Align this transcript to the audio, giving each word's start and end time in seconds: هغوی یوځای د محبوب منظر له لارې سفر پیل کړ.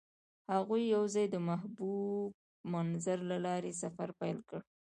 هغوی 0.53 0.81
یوځای 0.95 1.25
د 1.31 1.35
محبوب 1.49 2.31
منظر 2.73 3.19
له 3.31 3.37
لارې 3.45 3.71
سفر 3.81 4.09
پیل 4.19 4.37
کړ. 4.49 4.61